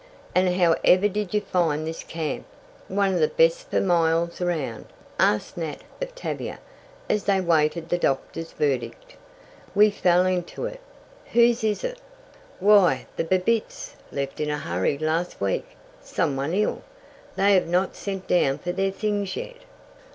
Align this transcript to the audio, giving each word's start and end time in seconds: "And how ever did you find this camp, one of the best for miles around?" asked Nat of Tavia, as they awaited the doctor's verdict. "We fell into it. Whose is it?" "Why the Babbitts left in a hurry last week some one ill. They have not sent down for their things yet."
"And 0.33 0.55
how 0.55 0.75
ever 0.83 1.07
did 1.07 1.31
you 1.31 1.41
find 1.41 1.85
this 1.85 2.01
camp, 2.01 2.45
one 2.87 3.13
of 3.13 3.19
the 3.19 3.27
best 3.27 3.69
for 3.69 3.79
miles 3.79 4.41
around?" 4.41 4.87
asked 5.19 5.57
Nat 5.57 5.81
of 6.01 6.15
Tavia, 6.15 6.57
as 7.07 7.25
they 7.25 7.37
awaited 7.37 7.89
the 7.89 7.99
doctor's 7.99 8.51
verdict. 8.53 9.15
"We 9.75 9.91
fell 9.91 10.25
into 10.25 10.65
it. 10.65 10.79
Whose 11.33 11.63
is 11.63 11.83
it?" 11.83 12.01
"Why 12.59 13.05
the 13.15 13.23
Babbitts 13.23 13.95
left 14.11 14.39
in 14.39 14.49
a 14.49 14.57
hurry 14.57 14.97
last 14.97 15.39
week 15.39 15.75
some 16.01 16.35
one 16.35 16.55
ill. 16.55 16.81
They 17.35 17.53
have 17.53 17.67
not 17.67 17.95
sent 17.95 18.25
down 18.27 18.57
for 18.57 18.71
their 18.71 18.89
things 18.89 19.35
yet." 19.35 19.57